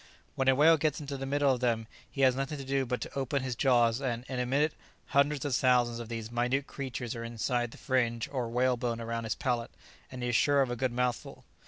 [0.33, 3.01] "When a whale gets into the middle of them he has nothing to do but
[3.01, 4.73] to open his jaws, and, in a minute,
[5.09, 9.35] hundreds of thousands of these minute creatures are inside the fringe or whalebone around his
[9.35, 9.69] palate,
[10.11, 11.45] and he is sure of a good mouthful."